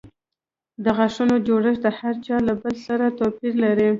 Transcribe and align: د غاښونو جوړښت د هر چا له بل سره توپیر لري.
د 0.83 0.85
غاښونو 0.97 1.35
جوړښت 1.47 1.81
د 1.83 1.87
هر 1.99 2.15
چا 2.25 2.37
له 2.47 2.53
بل 2.61 2.75
سره 2.87 3.05
توپیر 3.19 3.53
لري. 3.63 3.89